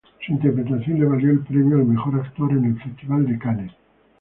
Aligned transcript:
Su 0.25 0.31
interpretación 0.31 0.99
le 0.99 1.05
valió 1.05 1.29
el 1.29 1.41
premio 1.41 1.77
al 1.77 1.85
mejor 1.85 2.15
actor 2.15 2.49
en 2.53 2.65
el 2.65 2.81
Festival 2.81 3.23
de 3.27 3.37
Cannes. 3.37 3.71